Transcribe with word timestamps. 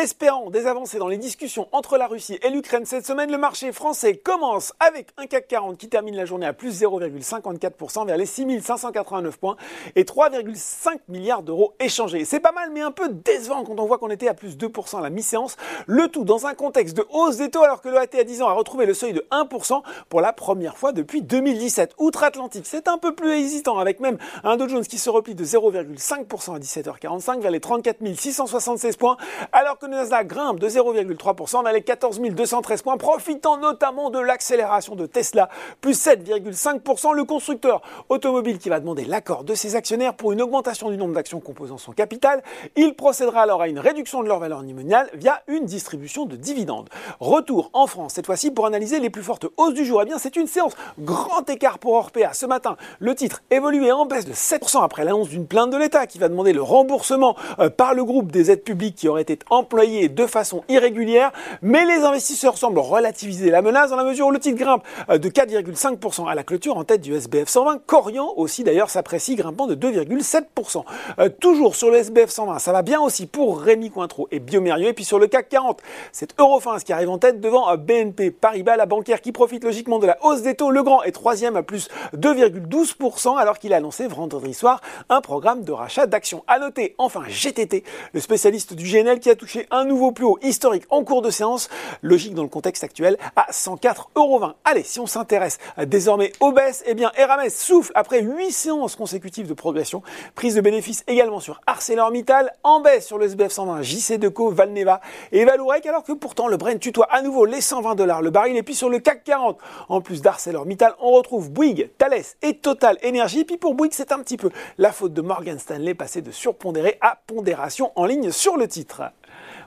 Espérant 0.00 0.48
des 0.50 0.68
avancées 0.68 0.98
dans 0.98 1.08
les 1.08 1.18
discussions 1.18 1.66
entre 1.72 1.98
la 1.98 2.06
Russie 2.06 2.38
et 2.42 2.50
l'Ukraine 2.50 2.84
cette 2.84 3.04
semaine, 3.04 3.32
le 3.32 3.36
marché 3.36 3.72
français 3.72 4.16
commence 4.16 4.72
avec 4.78 5.08
un 5.16 5.26
CAC 5.26 5.48
40 5.48 5.76
qui 5.76 5.88
termine 5.88 6.14
la 6.14 6.24
journée 6.24 6.46
à 6.46 6.52
plus 6.52 6.82
0,54% 6.82 8.06
vers 8.06 8.16
les 8.16 8.24
6589 8.24 9.36
points 9.38 9.56
et 9.96 10.04
3,5 10.04 10.98
milliards 11.08 11.42
d'euros 11.42 11.74
échangés. 11.80 12.24
C'est 12.24 12.38
pas 12.38 12.52
mal 12.52 12.70
mais 12.72 12.80
un 12.80 12.92
peu 12.92 13.08
décevant 13.08 13.64
quand 13.64 13.80
on 13.80 13.86
voit 13.86 13.98
qu'on 13.98 14.10
était 14.10 14.28
à 14.28 14.34
plus 14.34 14.56
2% 14.56 14.98
à 14.98 15.00
la 15.00 15.10
mi-séance, 15.10 15.56
le 15.88 16.06
tout 16.06 16.22
dans 16.22 16.46
un 16.46 16.54
contexte 16.54 16.96
de 16.96 17.04
hausse 17.10 17.38
des 17.38 17.50
taux 17.50 17.64
alors 17.64 17.80
que 17.80 17.88
le 17.88 17.98
AT 17.98 18.16
à 18.20 18.22
10 18.22 18.42
ans 18.42 18.48
a 18.48 18.52
retrouvé 18.52 18.86
le 18.86 18.94
seuil 18.94 19.14
de 19.14 19.26
1% 19.32 19.82
pour 20.08 20.20
la 20.20 20.32
première 20.32 20.78
fois 20.78 20.92
depuis 20.92 21.22
2017. 21.22 21.94
Outre-Atlantique, 21.98 22.66
c'est 22.66 22.86
un 22.86 22.98
peu 22.98 23.16
plus 23.16 23.32
hésitant 23.32 23.78
avec 23.78 23.98
même 23.98 24.18
un 24.44 24.56
Dow 24.56 24.68
Jones 24.68 24.86
qui 24.86 24.98
se 24.98 25.10
replie 25.10 25.34
de 25.34 25.44
0,5% 25.44 26.54
à 26.54 26.58
17h45 26.60 27.40
vers 27.40 27.50
les 27.50 27.58
34 27.58 27.98
676 28.14 28.96
points 28.96 29.16
alors 29.50 29.76
que 29.76 29.87
Nasdaq 29.88 30.26
grimpe 30.26 30.60
de 30.60 30.68
0,3% 30.68 31.64
dans 31.64 31.70
les 31.70 31.82
14 31.82 32.20
213 32.20 32.82
points, 32.82 32.96
profitant 32.96 33.56
notamment 33.56 34.10
de 34.10 34.18
l'accélération 34.18 34.94
de 34.94 35.06
Tesla, 35.06 35.48
plus 35.80 36.06
7,5%. 36.06 37.14
Le 37.14 37.24
constructeur 37.24 37.82
automobile 38.08 38.58
qui 38.58 38.68
va 38.68 38.80
demander 38.80 39.04
l'accord 39.04 39.44
de 39.44 39.54
ses 39.54 39.76
actionnaires 39.76 40.14
pour 40.14 40.32
une 40.32 40.42
augmentation 40.42 40.90
du 40.90 40.96
nombre 40.96 41.14
d'actions 41.14 41.40
composant 41.40 41.78
son 41.78 41.92
capital. 41.92 42.42
Il 42.76 42.94
procédera 42.94 43.42
alors 43.42 43.62
à 43.62 43.68
une 43.68 43.78
réduction 43.78 44.22
de 44.22 44.28
leur 44.28 44.38
valeur 44.38 44.62
nominale 44.62 45.08
via 45.14 45.42
une 45.48 45.64
distribution 45.64 46.26
de 46.26 46.36
dividendes. 46.36 46.88
Retour 47.20 47.70
en 47.72 47.86
France, 47.86 48.14
cette 48.14 48.26
fois-ci 48.26 48.50
pour 48.50 48.66
analyser 48.66 49.00
les 49.00 49.10
plus 49.10 49.22
fortes 49.22 49.46
hausses 49.56 49.74
du 49.74 49.84
jour. 49.84 50.02
Eh 50.02 50.06
bien, 50.06 50.18
c'est 50.18 50.36
une 50.36 50.46
séance 50.46 50.74
grand 50.98 51.48
écart 51.48 51.78
pour 51.78 51.94
Orpea. 51.94 52.32
Ce 52.32 52.46
matin, 52.46 52.76
le 53.00 53.14
titre 53.14 53.42
évoluait 53.50 53.92
en 53.92 54.06
baisse 54.06 54.26
de 54.26 54.32
7% 54.32 54.82
après 54.82 55.04
l'annonce 55.04 55.28
d'une 55.28 55.46
plainte 55.46 55.70
de 55.70 55.76
l'État 55.76 56.06
qui 56.06 56.18
va 56.18 56.28
demander 56.28 56.52
le 56.52 56.62
remboursement 56.62 57.36
euh, 57.58 57.70
par 57.70 57.94
le 57.94 58.04
groupe 58.04 58.32
des 58.32 58.50
aides 58.50 58.64
publiques 58.64 58.96
qui 58.96 59.08
auraient 59.08 59.22
été 59.22 59.38
employées 59.68 60.08
de 60.08 60.26
façon 60.26 60.64
irrégulière, 60.70 61.30
mais 61.60 61.84
les 61.84 62.02
investisseurs 62.02 62.56
semblent 62.56 62.78
relativiser 62.78 63.50
la 63.50 63.60
menace 63.60 63.90
dans 63.90 63.96
la 63.96 64.04
mesure 64.04 64.28
où 64.28 64.30
le 64.30 64.38
titre 64.38 64.56
grimpe 64.56 64.82
euh, 65.10 65.18
de 65.18 65.28
4,5% 65.28 66.26
à 66.26 66.34
la 66.34 66.42
clôture 66.42 66.78
en 66.78 66.84
tête 66.84 67.02
du 67.02 67.14
SBF 67.14 67.50
120. 67.50 67.82
Corian 67.84 68.32
aussi 68.36 68.64
d'ailleurs 68.64 68.88
s'apprécie 68.88 69.34
grimpant 69.34 69.66
de 69.66 69.74
2,7%. 69.74 70.84
Euh, 71.18 71.28
toujours 71.28 71.76
sur 71.76 71.90
le 71.90 71.98
SBF 71.98 72.30
120, 72.30 72.60
ça 72.60 72.72
va 72.72 72.80
bien 72.80 72.98
aussi 72.98 73.26
pour 73.26 73.60
Rémi 73.60 73.90
Cointreau 73.90 74.26
et 74.30 74.38
Biomérieux. 74.40 74.88
Et 74.88 74.92
puis 74.94 75.04
sur 75.04 75.18
le 75.18 75.26
CAC 75.26 75.50
40, 75.50 75.82
c'est 76.12 76.34
Eurofins 76.40 76.78
qui 76.78 76.94
arrive 76.94 77.10
en 77.10 77.18
tête 77.18 77.38
devant 77.38 77.70
euh, 77.70 77.76
BNP 77.76 78.30
Paribas, 78.30 78.76
la 78.76 78.86
bancaire 78.86 79.20
qui 79.20 79.32
profite 79.32 79.64
logiquement 79.64 79.98
de 79.98 80.06
la 80.06 80.16
hausse 80.24 80.40
des 80.40 80.54
taux. 80.54 80.70
Le 80.70 80.82
Grand 80.82 81.02
est 81.02 81.12
troisième 81.12 81.56
à 81.56 81.62
plus 81.62 81.90
2,12% 82.16 83.36
alors 83.36 83.58
qu'il 83.58 83.74
a 83.74 83.76
annoncé 83.76 84.06
vendredi 84.06 84.54
soir 84.54 84.80
un 85.10 85.20
programme 85.20 85.62
de 85.62 85.72
rachat 85.72 86.06
d'actions. 86.06 86.42
À 86.46 86.58
noter 86.58 86.94
enfin 86.96 87.24
GTT, 87.28 87.84
le 88.14 88.20
spécialiste 88.20 88.72
du 88.72 88.90
GNL 88.90 89.20
qui 89.20 89.28
a 89.28 89.34
touché 89.34 89.57
un 89.70 89.84
nouveau 89.84 90.12
plus 90.12 90.24
haut 90.24 90.38
historique 90.42 90.84
en 90.90 91.04
cours 91.04 91.22
de 91.22 91.30
séance, 91.30 91.68
logique 92.02 92.34
dans 92.34 92.42
le 92.42 92.48
contexte 92.48 92.84
actuel, 92.84 93.16
à 93.36 93.50
104,20€. 93.50 94.54
Allez, 94.64 94.82
si 94.82 95.00
on 95.00 95.06
s'intéresse 95.06 95.58
désormais 95.86 96.32
aux 96.40 96.52
baisses, 96.52 96.84
eh 96.86 96.94
bien 96.94 97.10
Erames 97.16 97.48
souffle 97.50 97.92
après 97.94 98.22
8 98.22 98.52
séances 98.52 98.96
consécutives 98.96 99.48
de 99.48 99.54
progression, 99.54 100.02
prise 100.34 100.54
de 100.54 100.60
bénéfices 100.60 101.04
également 101.06 101.40
sur 101.40 101.60
ArcelorMittal, 101.66 102.52
en 102.62 102.80
baisse 102.80 103.06
sur 103.06 103.18
le 103.18 103.26
SBF 103.26 103.52
120, 103.52 103.82
JC 103.82 104.18
Deco, 104.18 104.50
Valneva 104.50 105.00
et 105.32 105.44
Valourec, 105.44 105.86
alors 105.86 106.04
que 106.04 106.12
pourtant 106.12 106.48
le 106.48 106.56
Brent 106.56 106.78
tutoie 106.78 107.08
à 107.10 107.22
nouveau 107.22 107.44
les 107.44 107.60
120 107.60 107.94
dollars 107.94 108.22
le 108.22 108.30
baril, 108.30 108.56
et 108.56 108.62
puis 108.62 108.74
sur 108.74 108.88
le 108.88 108.98
CAC 108.98 109.24
40, 109.24 109.58
en 109.88 110.00
plus 110.00 110.22
d'ArcelorMittal, 110.22 110.94
on 111.00 111.12
retrouve 111.12 111.50
Bouygues, 111.50 111.90
Thales 111.98 112.22
et 112.42 112.58
Total 112.58 112.98
Energy, 113.04 113.44
puis 113.44 113.56
pour 113.56 113.74
Bouygues, 113.74 113.92
c'est 113.94 114.12
un 114.12 114.18
petit 114.20 114.36
peu 114.36 114.50
la 114.78 114.92
faute 114.92 115.12
de 115.12 115.22
Morgan 115.22 115.58
Stanley 115.58 115.94
passé 115.94 116.22
de 116.22 116.30
surpondéré 116.30 116.98
à 117.00 117.18
pondération 117.26 117.92
en 117.96 118.06
ligne 118.06 118.30
sur 118.30 118.56
le 118.56 118.68
titre. 118.68 119.02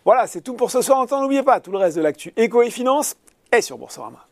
Voilà, 0.04 0.26
c'est 0.28 0.42
tout 0.42 0.56
pour 0.56 0.72
ce 0.72 0.82
soir. 0.82 1.06
N'oubliez 1.10 1.44
pas, 1.44 1.60
tout 1.60 1.72
le 1.72 1.78
reste 1.78 1.98
de 1.98 2.02
l'actu 2.02 2.34
éco 2.36 2.62
et 2.62 2.72
finance 2.72 3.16
est 3.52 3.62
sur 3.62 3.78
Boursorama. 3.78 4.26